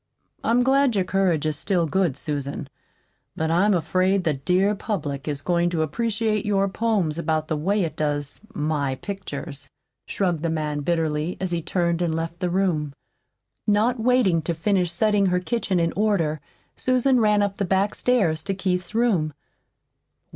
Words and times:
"I'm 0.43 0.63
glad 0.63 0.95
your 0.95 1.03
courage 1.05 1.45
is 1.45 1.59
still 1.59 1.85
good, 1.85 2.17
Susan; 2.17 2.67
but 3.35 3.51
I'm 3.51 3.75
afraid 3.75 4.23
the 4.23 4.33
dear 4.33 4.73
public 4.73 5.27
is 5.27 5.43
going 5.43 5.69
to 5.69 5.83
appreciate 5.83 6.43
your 6.43 6.67
poems 6.67 7.19
about 7.19 7.49
the 7.49 7.55
way 7.55 7.83
it 7.83 7.97
does 7.97 8.41
my 8.51 8.95
pictures," 8.95 9.69
shrugged 10.07 10.41
the 10.41 10.49
man 10.49 10.79
bitterly, 10.79 11.37
as 11.39 11.51
he 11.51 11.61
turned 11.61 12.01
and 12.01 12.15
left 12.15 12.39
the 12.39 12.49
room. 12.49 12.93
Not 13.67 13.99
waiting 13.99 14.41
to 14.41 14.55
finish 14.55 14.91
setting 14.91 15.27
her 15.27 15.39
kitchen 15.39 15.79
in 15.79 15.91
order, 15.91 16.41
Susan 16.75 17.19
ran 17.19 17.43
up 17.43 17.57
the 17.57 17.63
back 17.63 17.93
stairs 17.93 18.43
to 18.45 18.55
Keith's 18.55 18.95
room. 18.95 19.33